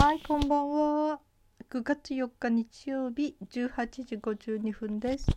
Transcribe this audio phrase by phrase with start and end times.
[0.00, 1.20] はい、こんばんは。
[1.68, 5.30] 9月4日日曜日18時52分です。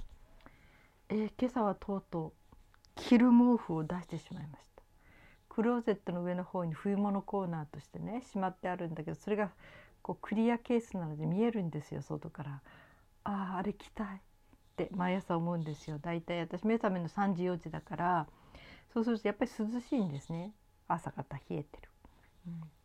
[1.09, 2.31] えー今朝はとうとう
[2.95, 4.83] 着る毛布を出してしまいました。
[5.49, 9.51] クローゼットの上の方に冬物コーナーとしてねしまってあるんだけどそれが
[10.01, 12.61] こうクリアケースなので見えるんですよ外から。
[13.25, 14.19] あああれ着たいっ
[14.77, 15.99] て毎朝思うんですよ。
[15.99, 18.27] だいたい私目覚めの3時4時だから
[18.93, 20.53] そうするとやっぱり涼しいんですね
[20.87, 21.89] 朝方冷えてる。
[22.47, 22.82] うん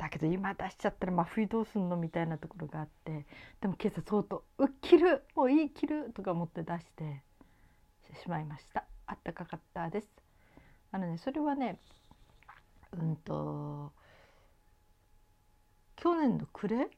[0.00, 3.26] だけど今出しちゃったら真冬どうすんのみたいなところがあって
[3.60, 7.22] でも今朝とうとう「っ着るもういい着る」とか思って出して
[8.22, 8.84] しまいました。
[9.06, 10.08] あったかかったです。
[10.90, 11.78] あのねそれはね
[12.92, 13.92] うんと
[15.96, 16.88] 去年の暮れ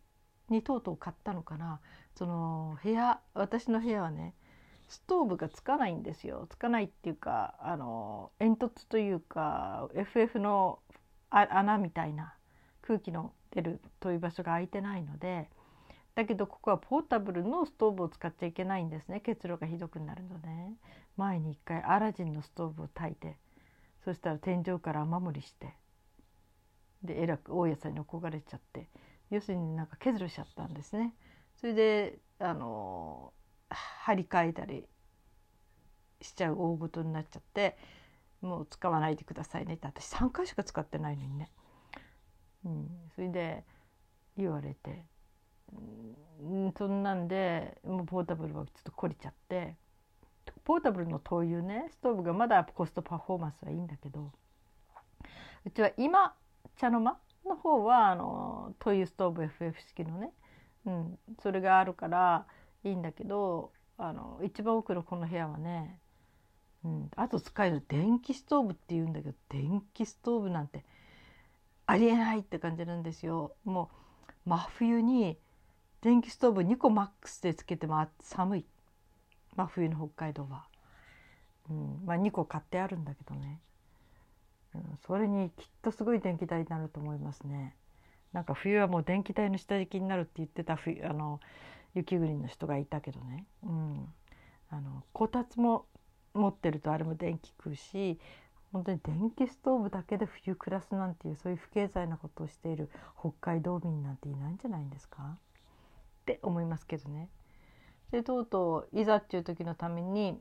[0.48, 1.80] にとうとう買ったのかな。
[2.14, 4.32] その部屋私の部屋はね
[4.86, 6.46] ストーブがつかないんですよ。
[6.50, 10.78] つかないっていうかあの煙突というか FF の
[11.30, 12.36] あ穴みたいな。
[12.82, 15.48] 空気の出るという場所が空いてないので
[16.14, 20.74] だけどここはポータブルのストーブを使っちゃいけないんですね結露がひどくなるので、ね、
[21.16, 23.36] 前に一回アラジンのストーブを焚いて
[24.04, 25.74] そしたら天井から雨漏りして
[27.02, 28.88] でえらく大家さんに怒られちゃって
[29.30, 31.14] 要するになんか削れちゃったんですね。
[31.56, 33.32] それであの
[33.70, 34.84] 張り替えたり
[36.20, 37.76] しちゃう大ごとになっちゃって
[38.42, 41.50] もう使わないでくださいねって私3回しか使ってないのにね。
[42.64, 43.64] うん、それで
[44.36, 45.04] 言われて、
[46.40, 49.74] うん、そんなんでもうポータブルはちょっと懲りちゃって
[50.64, 54.32] ポータブルの灯油ねストーブがまだコストパフォーマンスはいいんだけど
[55.64, 56.34] うちは今
[56.76, 60.30] 茶の間の方はあの灯油ストーブ FF 式のね、
[60.86, 62.46] うん、それがあるから
[62.84, 65.98] いいんだけどあの一番奥のこの部屋はね、
[66.84, 70.84] うん、あと使える電気ストーブって言うんだけど電気ストーブなんて
[71.92, 73.54] ありえないって感じなんですよ。
[73.64, 73.90] も
[74.46, 75.36] う真冬に
[76.00, 78.66] 電気ストーブ2個マックスでつけても寒い
[79.56, 80.64] 真冬の北海道は。
[81.68, 83.60] うん、まあ2個買ってあるんだけどね、
[84.74, 87.76] うん、それにきっとすごい電気代になると思いますね。
[88.32, 91.40] なんか冬はもう電気代の下敷きになるって言ってた冬あの
[91.94, 94.08] 雪国の人がいたけどね、うん、
[94.70, 95.84] あのこたつも
[96.32, 98.18] 持ってるとあれも電気食うし
[98.72, 105.22] 本当に電気ストーブだけで冬暮らすなんていうそういう不経済なことをしている北海道民なんていないんじゃないんですか？
[105.22, 105.38] っ
[106.24, 107.28] て思いますけどね。
[108.10, 110.40] でとうとういざっていう時のために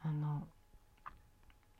[0.00, 0.46] あの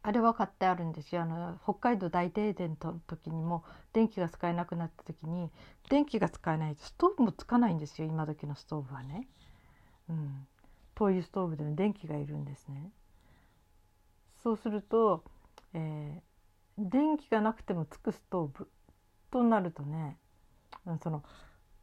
[0.02, 5.50] あれは買ってあるんですよあの北海道大停電の時にも電気が使えなくなった時に
[5.88, 9.28] 電気が使えないとストーブもつかないんですよ今時のストーブはね。
[10.08, 10.46] うん、
[10.94, 12.90] 灯油ストーブでも電気がいるんですね。
[14.42, 15.24] そうすると、
[15.74, 18.68] えー、電気がなくてもつくストーブ
[19.30, 20.18] となるとね
[21.02, 21.22] その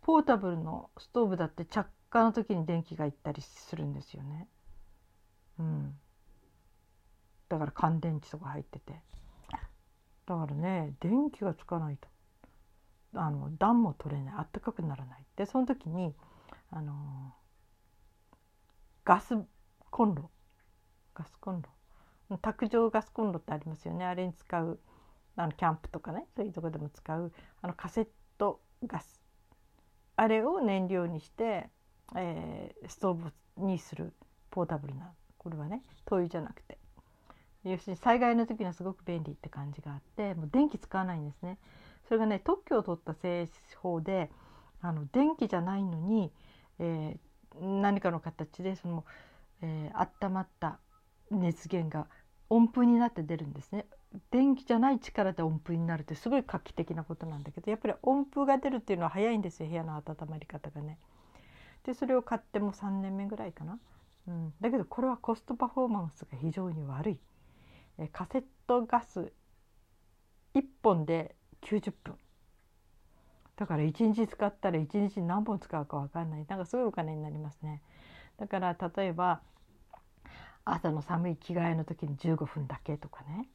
[0.02, 4.48] ポータブルのストーブだって着火の時に電気がいったりするんですよね。
[5.60, 5.94] うん、
[7.48, 9.02] だから乾電池とか入ってて。
[10.26, 12.08] だからね電気がつかないと
[13.16, 15.26] あの暖も取れないあったかくならない。
[15.36, 16.14] でその時に
[16.72, 17.34] あの
[19.06, 19.36] ガス
[19.90, 20.30] コンロ。
[21.16, 21.70] ガスコンロ。
[22.38, 24.06] 卓上ガスコンロってありますよね。
[24.06, 24.80] あれに使う
[25.36, 26.26] あのキャンプとかね。
[26.36, 27.32] そういうとこでも使う
[27.62, 28.08] あのカセッ
[28.38, 29.22] トガス。
[30.16, 31.70] あれを燃料にして、
[32.16, 34.14] えー、ストーブにする。
[34.52, 35.84] ポータブルなこれはね。
[36.06, 36.78] 灯油じゃなくて。
[37.64, 41.58] 要するに災害の時にはすごく便利って感じがあってもう電気使わないんですね。
[42.08, 43.48] それがね特許を取った製
[43.78, 44.32] 法で
[44.82, 46.32] あの電気じゃないのに、
[46.80, 49.06] えー、何かの形でその、
[49.62, 50.80] えー、温まった
[51.32, 52.08] 熱源が
[52.50, 53.86] 温風になって出るんですね
[54.32, 60.98] 電気じゃない力で温風になるってすごい画期的なことなんだけどやっぱり温風が出るっていうのは早いんですよ部屋の温まり方がね。
[61.84, 63.80] でそれを買っても3年目ぐらいかな、
[64.28, 67.20] うん、だけどこれはコストパフォーマンスが非常に悪い。
[68.00, 69.32] えカセットガス
[70.56, 72.16] 1本で90分
[73.58, 77.82] だから1日使ったら1日何本使うか分かんないなんかすごいお金になりますね。
[78.38, 79.42] だから例えば
[80.74, 83.48] 朝の寒い着替えの時に15分だけとかね、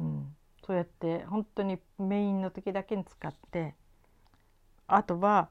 [0.00, 3.74] うん、そうやって本当にメインの時だけに使って
[4.86, 5.48] あとは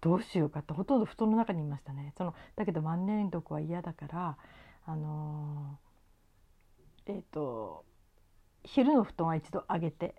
[0.00, 2.12] どうしようかってほとんど布団の中にいましたね。
[2.16, 4.36] そのだけど万年床は嫌だから
[4.86, 7.84] あのー、えっ、ー、と
[8.64, 10.14] 昼の布団は一度上げて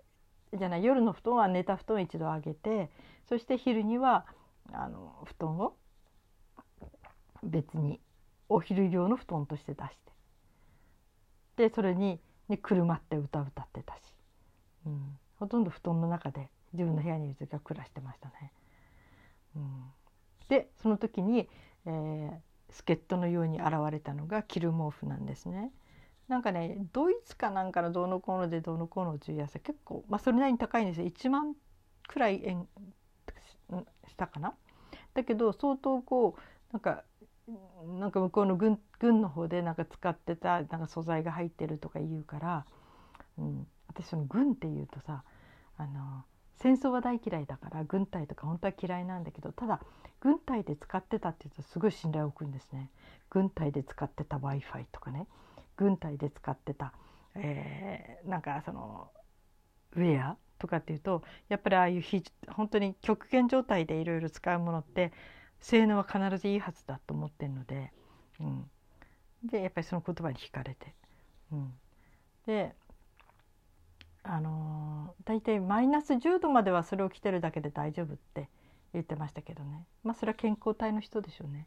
[0.52, 2.90] じゃない夜の布団は寝た布団を一度上げて
[3.28, 4.26] そして昼には
[4.72, 5.76] あの布団を
[7.42, 8.00] 別に
[8.50, 9.88] お昼用の布団として出し
[11.56, 14.00] てでそれににくるまって歌歌ってたし、
[14.84, 18.52] うん、ほとんど布団の中で自分の部屋にいる時は暮らしてましたね。
[19.56, 19.84] うん、
[20.48, 21.48] でその時に、
[21.86, 25.70] えー、助っ人のように現れたのがキル毛布なんですね。
[26.28, 31.54] なんかねドイツかなんかのどうのこうのでどうのこうのというやつ結構まあそれなりに高いんですよ1万
[32.08, 32.68] くらい円
[34.08, 34.54] したかな。
[35.14, 37.04] だけど相当こうなんか
[37.98, 42.66] なんか向こうの軍軍の方でなんか使ってたなんか素材が入ってるとか言うから、
[43.38, 45.24] うん、私その軍っていうとさ
[45.76, 46.24] あの
[46.56, 49.80] 戦争は大嫌いだから軍隊とか本当は嫌いなんだけどただ
[50.20, 52.90] 軍隊で使ってたっていうとすごい信頼を置くんですね。
[53.30, 55.26] 軍隊で使ってた w i f i とかね
[55.76, 56.92] 軍隊で使ってた、
[57.34, 59.08] えー、なんかその
[59.96, 62.02] ウェアとかっていうとやっぱりああいう
[62.48, 65.12] 本当に極限状態でいろいろ使うものって
[65.60, 67.92] 性能は必ずいいはずだと思ってるので、
[68.40, 68.70] うん、
[69.44, 70.94] でやっぱりその言葉に惹かれて、
[71.52, 71.72] うん、
[72.46, 72.74] で
[74.22, 78.48] あのー、大体マイナス10度まではそれを着てるだけで大丈夫って
[78.92, 79.86] 言ってましたけどね。
[80.02, 81.66] まあそれは健康体の人でしょうね。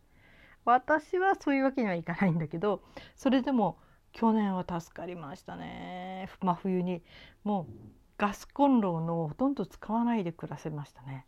[0.66, 2.82] 私はそういうわけにはいかないんだけど
[3.16, 3.78] それでも
[4.14, 6.30] 去年は助かりましたね。
[6.42, 7.02] 真冬に。
[7.44, 7.74] もう
[8.18, 11.26] ガスコンロのほとんど使わないで暮らせましたね。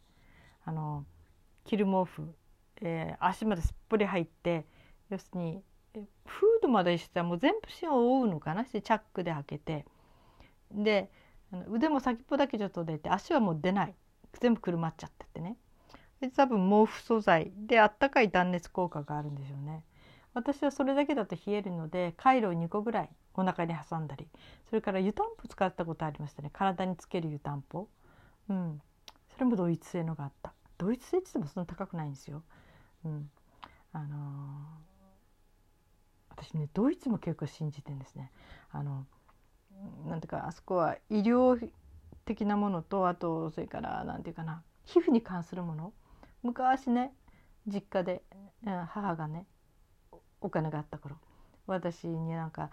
[0.64, 1.06] あの
[1.66, 2.34] 着る毛布
[2.81, 4.66] えー、足まですっぽり入って
[5.10, 5.63] 要するに
[6.25, 8.66] フードまでしたらもう全部芯を覆うのかな？
[8.66, 9.86] してチャックで開けて。
[10.72, 11.10] で
[11.69, 13.95] 腕も先っぽだけちょっと出て足はもう出ない。
[14.42, 15.56] 全部くるまっちゃっててね。
[16.19, 17.54] で多分毛布素材。
[17.56, 19.83] であったかい断熱効果があるんでしょうね。
[20.33, 24.28] 私はそれだけだと冷えるのでカイロを2個ぐらいお腹に挟んだり。
[24.69, 26.50] それから湯たんぽ使ったことありましたね。
[26.51, 27.88] 体につける湯たんぽ。
[28.50, 28.81] うん。
[29.36, 30.55] それもドイツ製のがあった。
[30.77, 32.44] ドイツ製って言ってもそんな高くないんですよ。
[33.04, 33.30] うん、
[33.94, 38.31] あのー、私ねドイツも結構信じてんですね。
[38.72, 39.06] あの
[40.07, 41.69] なんていうかあそこは医療
[42.25, 45.94] 的なものとあとそれからなんていうかな皮膚に関するもの。
[46.44, 47.13] 昔ね
[47.68, 48.21] 実家で
[48.88, 49.48] 母がね
[50.42, 51.18] お金があった頃。
[51.68, 52.69] 私になんか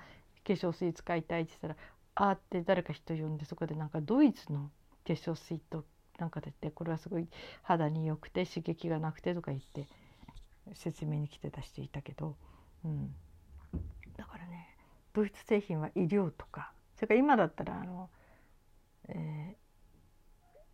[0.47, 4.71] 化粧水使いたいって言ったら「あ」って誰か人呼んでそこでなんかドイツの
[5.07, 5.85] 化粧水と
[6.23, 7.27] なんか出てこれはすごい
[7.65, 9.89] 肌に良くて刺激がなくてとか言って
[10.73, 12.37] 説明に来てた人いたけど、
[12.85, 13.13] うん、
[14.17, 14.69] だからね
[15.13, 18.09] ドイツ製品は医療とかそれから今だったらあの、
[19.09, 19.57] え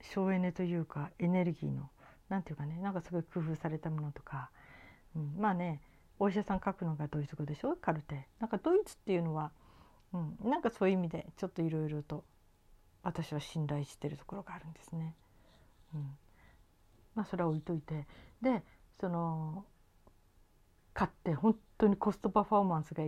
[0.03, 1.89] ー、省エネというかエネルギーの
[2.29, 4.51] なんていうかねなんかすごい工夫されたものとか、
[5.17, 5.81] うん、まあね
[6.19, 7.75] お医者さん書くのがドイツ語でしょ？
[7.81, 8.29] カルテ。
[8.39, 9.51] なんかドイツっていうのは、
[10.13, 12.25] うん、なんかそういう意味でちょっといろいろと
[13.03, 15.15] 私は信頼してるところがあるんですね。
[15.95, 16.19] うん、
[17.15, 18.07] まあそれは置いといて。
[18.43, 18.63] で
[19.01, 19.65] その
[20.95, 23.05] 買って本当にコストパフォーマンスが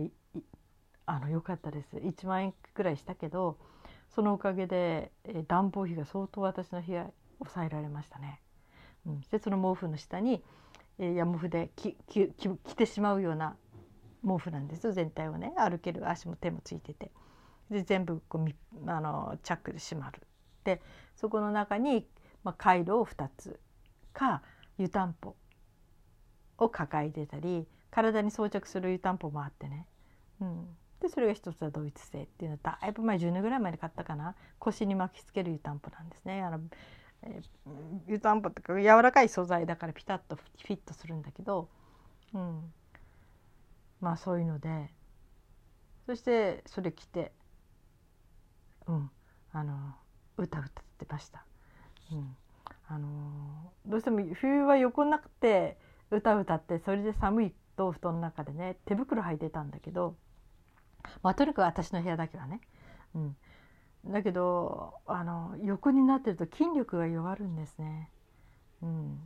[1.05, 1.97] あの良かったです。
[1.97, 3.57] 1万円くらいしたけど
[4.09, 8.41] そのおかげで、え暖房費が相当私の部屋抑えられましたね。
[9.05, 10.43] うん、でその毛布の下に、
[10.99, 13.55] えー、ヤモフでききき着てしまうような
[14.25, 14.93] 毛布なんですよ。
[14.93, 17.11] 全体をね歩ける足も手もついてて。
[17.69, 20.21] で全部こうあのチャックで閉まる。
[20.63, 20.81] で
[21.15, 22.07] そこの中に、
[22.43, 23.59] まあ、回路を2つ
[24.13, 24.41] か
[24.77, 25.35] 湯たんぽ
[26.57, 29.85] を抱えてたり体に装着する湯たんぽもあってね、
[30.39, 30.67] うん、
[30.99, 34.35] でそれが一つはドイツ製っていうのはだいぶ前10年ぐらい前に買ったかな。
[34.59, 36.41] 腰に巻きつける湯たんぽなんですね。
[36.41, 36.59] あの
[37.23, 41.69] えー、湯たんぽってか柔らかい素材だからピタッとフィットするんだけど、
[42.33, 42.73] うん、
[43.99, 44.89] まあそういうので。
[46.05, 47.31] そしてそれ着て、
[48.87, 49.11] うん、
[49.53, 49.95] あの
[50.37, 51.45] 歌歌ってました。
[52.11, 52.35] うん、
[52.87, 53.07] あの
[53.85, 55.77] どうしても冬は横になくて
[56.09, 60.15] 歌歌ってそれで寒いと布団の中でね手袋履いてたんだけど、
[61.23, 62.61] まあ、とにかく私の部屋だけはね、
[63.15, 63.35] うん、
[64.07, 68.09] だけどあの横になってると筋力が弱るんですね、
[68.81, 69.19] うん、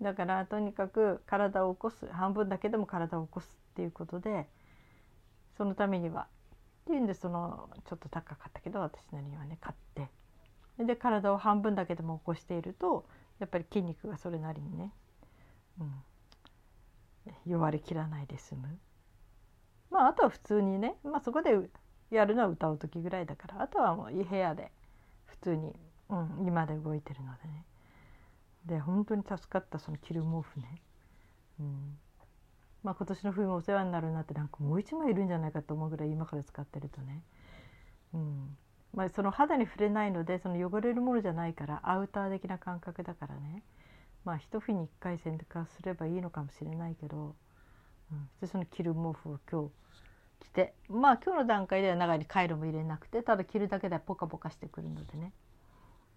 [0.00, 4.48] だからとにかく体を起こす半分だけでも体を起こすっていうことで
[5.56, 6.26] そのためには。
[6.82, 10.08] っていうんでそのちょっと高かったけど私なりにはね買って。
[10.78, 13.06] で体を半分だけでも起こしていると
[13.38, 14.92] やっぱり筋肉がそれなりにね、
[15.80, 15.92] うん、
[17.46, 18.78] 弱りきらないで済む。
[19.90, 21.58] まああとは普通にね、まあ、そこで
[22.10, 24.72] やるのは歌う時ぐらいだからあとはもう部屋で
[25.26, 25.74] 普通に、
[26.08, 27.64] うん、今で動いてるのでね。
[28.66, 30.82] で本当に助かったその着る毛布ね、
[31.60, 31.98] うん。
[32.82, 37.22] まあ、今年の冬もお世話になるなってなんかもう一枚いるんじゃないかと思うぐらい今から使ってるとね、
[38.14, 38.56] うん。
[38.94, 43.62] まあ、その肌に触れないのでその汚れるものじゃないからアウター的な感覚だからね。
[44.24, 47.34] まあ一冬に1回洗濯すればいいのかもしれないけど、
[48.12, 55.32] うん、でその着る毛布を今日着てまあ今日の段階では中にカイロも入れなくてただ着るだけでポカポカしてくるのでね、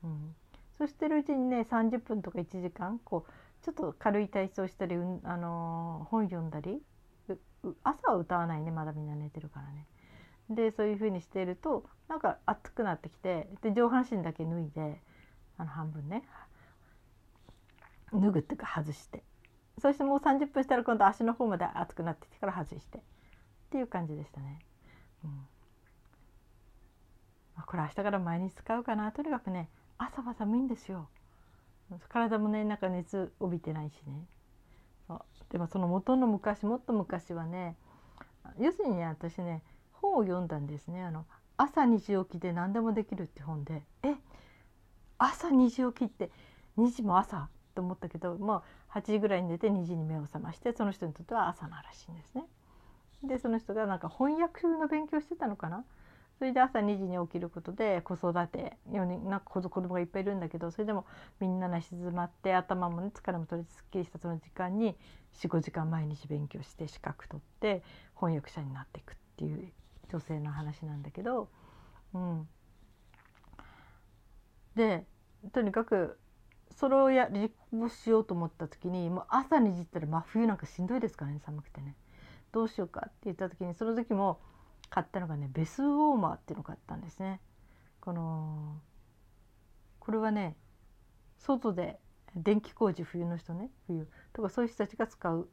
[0.03, 0.36] うん。
[0.77, 3.32] そしてるうちにね30分とか1時間こう
[3.65, 6.82] ちょっと軽い体操したり、あのー、本読んだり
[7.84, 9.88] 朝は歌わないねまだみんな寝てるからね。
[10.49, 15.01] でそういう風にしているとなんか熱くなってきてで上半身だけ脱いで
[15.57, 16.23] あの半分ね。
[18.13, 19.23] 脱ぐっていうか外して。
[19.81, 22.99] そしてもう30分したら今度足の方まで熱くなってきてから外して。
[22.99, 23.01] っ
[23.71, 24.59] ていう感じでしたね。
[25.23, 25.47] うん。
[27.55, 29.11] あこれ明日から毎日使うかな。
[29.11, 31.09] とにかくね朝は寒いんですよ。
[32.09, 34.25] 体もねなんか熱帯びてないしね。
[35.51, 37.77] でもその元の昔もっと昔はね
[38.59, 39.61] 要するに、ね、私ね
[40.05, 41.03] 本を読んだんですね。
[41.03, 41.25] あの
[41.57, 43.83] 朝2時起きで何でもできるって本で。
[44.03, 44.15] え
[45.17, 46.29] 朝2時起きって
[46.77, 52.45] 2時も朝と思ったけどもう8時ぐらいに寝て2時に目を覚ましてその人にとっては朝ならしいんですね。
[53.24, 55.83] でその人がなんか翻訳の勉強してたのかな？
[56.38, 61.05] それで朝2時に起きることで子育て4人なんか子供がいっぱいいるんだけどそれでも
[61.39, 64.97] みんなが静まって頭もね疲れも取れてすっきりしたその時間に
[65.35, 67.83] 45時間毎日勉強して資格取って
[68.15, 69.71] 翻訳者になっていくっていう
[70.12, 71.50] 女性の話なんだけど、
[72.13, 72.47] うん、
[74.75, 75.05] で
[75.51, 76.17] とにかく
[76.71, 81.95] それをや実行しようと思った時にもう朝2時ったら真冬なんかしんどいですからね寒くてね。
[82.51, 84.39] どうしようかって言った時にその時も
[84.89, 87.41] 買ったのがねベスウォーマーっていうのを買ったんですね。
[88.00, 88.77] この
[90.00, 90.55] これはね
[91.38, 92.00] 外で
[92.35, 94.07] 電気工事冬の人ね冬。
[94.33, 95.50] とかそういう人たちが使う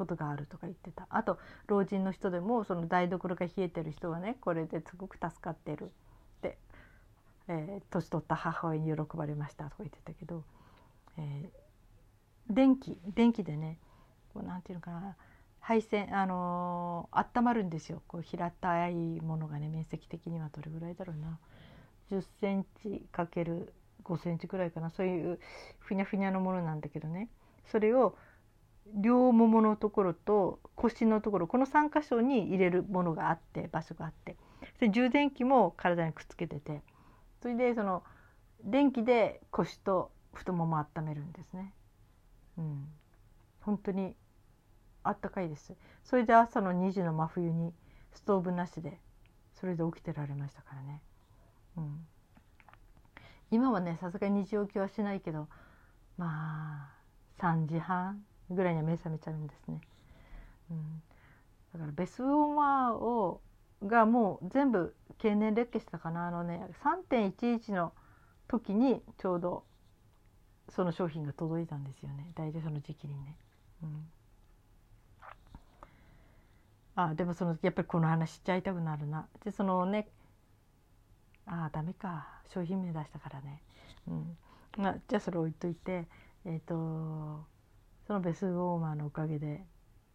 [0.00, 1.06] ことがあるとか言ってた。
[1.10, 5.86] あと老人の人でもその台所が冷えてる人はねこれですごく助かってるっ
[6.40, 6.58] て
[7.50, 10.44] えー、年取った母親に喜ばれましたとか言ってたけど、
[11.18, 13.78] えー、電気電気でね
[14.32, 15.16] こうなんていうのかな
[15.58, 18.02] 配線あのー、温まるんですよ。
[18.08, 21.38] こう平たいものがね面積的にはどれぐらいだろうな。
[22.10, 23.72] 10センチかける
[24.04, 24.88] 5センチぐらいかな。
[24.90, 25.38] そういう
[25.78, 27.28] ふにゃふにゃのものなんだけどね。
[27.66, 28.16] それを
[28.94, 34.36] 両もものところと腰のところこの3箇所に入れるものがあって場所があって。
[34.78, 36.82] で充電器も体にくっつけてて。
[37.40, 38.02] それでその
[38.62, 41.72] 電気で腰と太もも温めるんですね。
[42.58, 42.88] うん、
[43.60, 44.14] 本当に
[45.02, 45.74] あったかいです。
[46.04, 47.72] それで朝の2時の真冬に
[48.12, 49.00] ストーブなしで
[49.54, 51.02] それで起きてられましたからね、
[51.76, 52.06] うん、
[53.50, 55.48] 今はねさすがに2時起きはしないけど
[56.16, 56.90] ま
[57.38, 59.80] あ3時半ぐらいには目覚めちゃうんですね、
[60.70, 61.02] うん、
[61.72, 63.40] だからベスウォーマーを
[63.84, 66.28] がもう全部経年劣化したかな。
[66.28, 66.66] あのね
[67.10, 67.92] 3.11の
[68.48, 69.64] 時にちょうど
[70.68, 72.30] その商品が届いたんですよね。
[72.34, 73.36] 大体その時期にね。
[73.82, 74.06] うん。
[76.96, 79.26] あでもそのやっぱりこの話しちゃいたくなるな。
[79.44, 80.08] でそのね
[81.46, 82.26] ああダメか。
[82.52, 83.62] 商品名出したからね、
[84.08, 84.36] うん。
[84.76, 86.08] まあ、じゃあそれ置いといて
[86.44, 87.44] えっ、ー、と
[88.10, 89.62] そのベスウォーマーのおかげで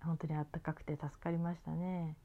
[0.03, 2.17] 本当にあったかくて助かりましたね。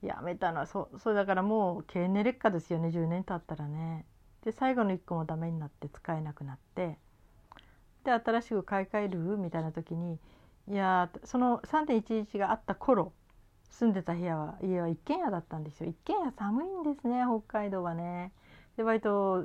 [0.00, 2.88] やめたのはそそうだからもう経年劣化ですよね。
[2.88, 4.06] 10年経ったらね。
[4.46, 6.96] で最後の1個もダメになって使えなくなって。
[8.02, 9.18] で新しく買い替える？
[9.36, 10.18] みたいな時に
[10.70, 13.12] いやその3.11があった頃
[13.68, 15.90] 住んでた部屋は家は一軒家だったんですよ。
[15.90, 18.32] 一軒家寒いんですね北海道はね。
[18.78, 19.44] で割と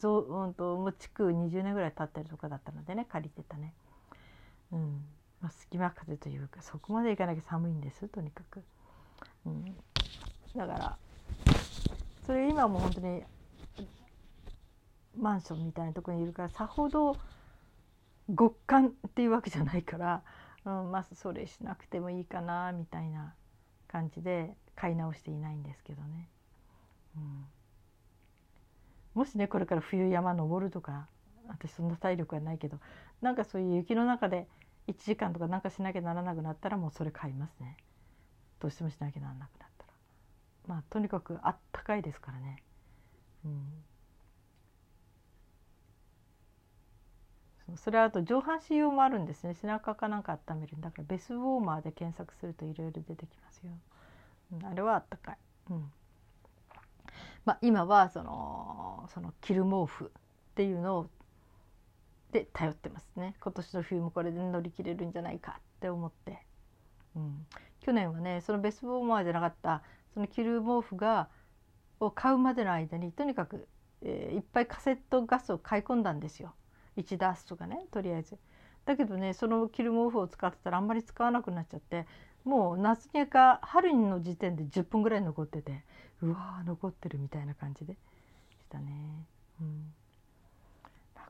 [0.00, 3.74] ぞ、うんと、もう築20年ぐらい経ってるとこだったのでね借りてたね。
[4.72, 5.04] うん。
[5.40, 8.62] まあ、隙間風というかそこまで行かなきゃ寒いんですとにかく、
[9.46, 9.64] うん、
[10.56, 10.96] だから
[12.26, 13.22] それ今も本当に
[15.16, 17.16] マンションみたいなとこにいるからさほど
[18.36, 20.22] 極寒っていうわけじゃないから、
[20.64, 23.34] うん、まあそれしなくてもいいかなみたいな
[23.86, 26.28] 感じで買い直していないんですけどね。
[27.16, 27.46] うん、
[29.14, 31.06] もしねこれから冬山登るとか
[31.48, 32.78] 私そんな体力はないけど
[33.22, 34.46] なんかそういう雪の中で
[34.88, 37.76] 1時間とかなんかしなきゃならなくなったらもうそれ買いますね。
[38.58, 39.92] どうしてもしなきゃならなくなったら。
[40.66, 42.62] まあとにかくあったかいですからね。
[43.44, 43.84] うん。
[47.76, 49.54] それはあと上半身用もあるんですね。
[49.54, 51.04] 背中かなんか温めるだから。
[51.04, 53.72] ベスウォーマーで検索するといろいろ出てきますよ、
[54.52, 55.38] うん、あれはあったかい、
[55.70, 55.92] うん。
[57.44, 60.08] まあ、今はそのその着る毛布っ
[60.54, 61.10] ていうのを
[62.32, 63.34] で頼ってますね。
[63.40, 66.42] 今年の冬もこれで乗り切れるんじゃないかって思って、
[67.16, 67.46] うん、
[67.80, 69.82] 去年はねそのベスボーマーじゃなかった
[70.12, 71.28] その着る毛布が
[72.00, 73.66] を買うまでの間にとにかく、
[74.02, 76.54] えー、いっぱいカセットガスを買い込んだんですよ。
[76.96, 78.36] 1ダースとかねとりあえず。
[78.84, 82.06] だけどねその着る毛布を使ってたらあんまり使わなくなっちゃって
[82.44, 85.84] もう夏にか春の時点で10分ぐらい残ってて
[86.22, 87.98] うわー残ってるみたいな感じでし
[88.68, 89.26] たね。
[89.60, 89.92] うん。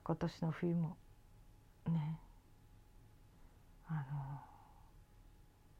[0.08, 0.96] 今年の冬も
[1.86, 2.18] ね。
[3.88, 4.40] あの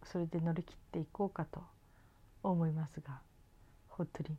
[0.05, 1.63] それで乗り切っていこうかと
[2.43, 3.21] 思いますが
[3.89, 4.37] 本当に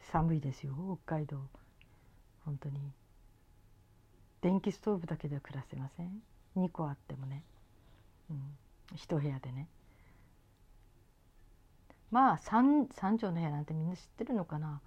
[0.00, 0.74] 寒いですよ。
[1.06, 1.38] 北海道。
[2.44, 2.92] 本当に。
[4.42, 6.22] 電気ストーブだけでは暮らせません。
[6.58, 7.42] 2個あってもね、
[8.30, 8.42] うん、
[8.94, 9.68] 一部屋でね。
[12.10, 14.82] まあ 3, 3畳の部屋なんてみんな知ってるのかな。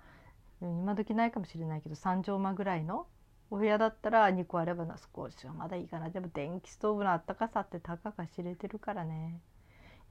[0.61, 3.07] 今時ないかもしれないけど3畳間ぐらいの
[3.49, 4.85] お部屋だったら2個あれば
[5.15, 6.09] 少しはまだいいかな。
[6.09, 9.39] でも電気ストーブのあったかさってたかが知れてるからね。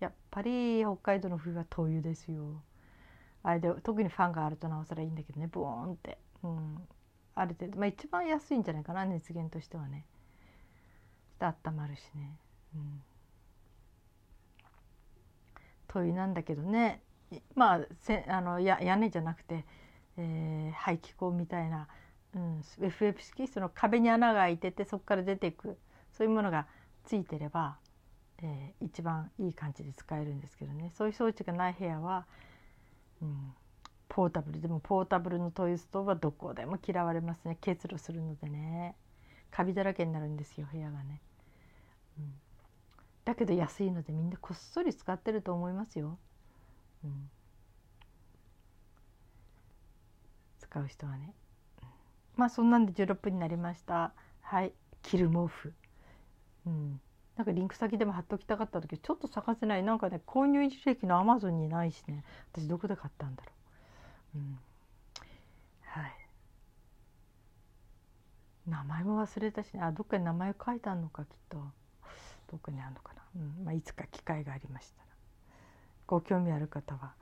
[0.01, 2.63] やっぱり北海道の冬は灯油ですよ。
[3.43, 5.49] あれで特にファンがあるとなおさらいいんだけどね。
[5.49, 6.89] ボーンって、うん、
[7.35, 7.79] ある程度。
[7.79, 10.05] まあ一番安いんじゃないかな熱源としてはね。
[11.39, 12.39] で温まるしね、
[12.75, 13.03] うん、
[15.89, 17.03] 灯油なんだけどね。
[17.55, 19.65] まあせあのや屋根じゃなくて、
[20.17, 21.89] えー、排気口みたいな、
[22.35, 25.79] うん、FF 式その壁に穴が開いててそこから出ていく
[26.13, 26.67] そういうものが
[27.05, 27.77] ついてれば、
[28.43, 30.93] えー、一番いい感じで使えるんですけどね。
[30.97, 32.27] そういう装置がない部屋は、
[33.21, 33.53] うん、
[34.09, 37.59] ポータブルでもポータブルのトイストーブはどこでも嫌われますね。
[37.61, 38.97] 結露するのでね。
[39.53, 41.21] カビだらけになるんですよ部屋がね、
[42.19, 42.33] うん、
[43.25, 46.19] だけど安いのでみんなこっそり使ってると思いますよ、
[47.05, 47.31] うん、
[50.59, 51.35] 使う人はね、
[52.43, 54.13] まあそんなんで16分になりました。
[54.41, 54.73] はい。
[55.03, 55.73] 着る毛布
[56.67, 57.01] うん。
[57.37, 59.85] なんかリンク先でも貼っときたかった時ちょっと探せない。
[59.85, 62.25] なんかね購入履歴のアマゾンにないしね。
[62.53, 63.53] 私どこで買ったんだろ
[64.35, 64.39] う。
[64.39, 64.59] うん、
[65.83, 66.13] はい。
[68.67, 71.59] 名前も忘れたし、ね、あどっかに名前書いてあるのかきっと。
[72.51, 73.65] どっかにあるのかな、うん。
[73.65, 75.09] まあ、いつか機会がありましたら。
[76.07, 77.15] ご興味ある方は。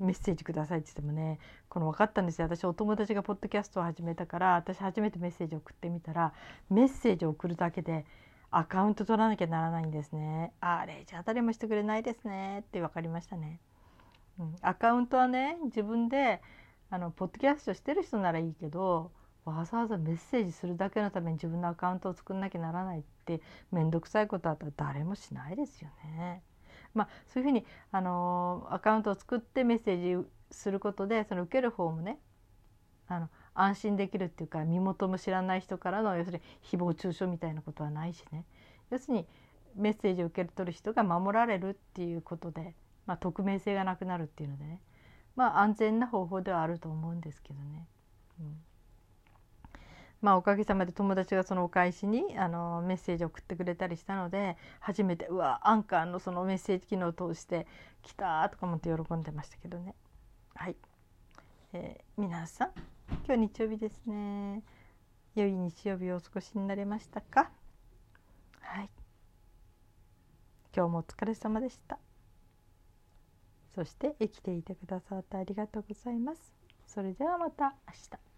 [0.00, 1.38] メッセージくださいって言ってもね
[1.68, 2.46] この分かったんですよ。
[2.46, 6.32] 私お友達がポッドキャストを始めたから私初めてメッセージ送ってみたら
[6.68, 8.04] メッセージを送るだけで
[8.50, 10.52] アカウント取らなきゃならないんですね。
[10.60, 12.60] あれじゃあ誰もしてくれないですね。
[12.60, 13.60] って分かりましたね。
[14.38, 16.40] うん、アカウントはね自分で
[16.90, 19.12] あのポッドキャストしてる人ならいいけど
[19.44, 26.42] わざわざメッセージするだけのために自分のアカウントを作んなきゃならないって面倒くさいことあったら誰もしないですよね。
[26.94, 32.18] まあ、そういうふうにあのアカウントを作ってメッセージすることでその受ける方もね
[33.06, 38.44] あの安心できるっていうか身元も知らない人からの要するに誹謗中傷みたいなことはないしね。
[38.90, 39.26] 要するに
[39.76, 42.74] メッセージを受け取る人が守られるっていうことで
[43.10, 44.80] まあ、匿名性がなくなるっていうのでね。
[45.34, 47.88] まあ安全な方法ではあると思うんですけどね。
[48.38, 48.56] うん。
[50.20, 57.66] まあ、おかげさまで友達がそのお返しにあのメッセージを送ってくれたりしたので初めてうわアンカーのそのメッセージ機能を通して
[58.02, 59.94] 来たとか思って喜んでましたけどね。
[60.54, 60.76] はい、
[61.72, 62.70] えー、皆さん
[63.26, 64.62] 今日日曜日ですね。
[65.34, 67.50] 良い日曜日をお過ごしになれましたか？
[68.60, 68.90] はい。
[70.76, 71.98] 今日もお疲れ様でした。
[73.74, 76.52] そして生きていてくださってありがとうございます。
[76.86, 78.29] それではまた明日。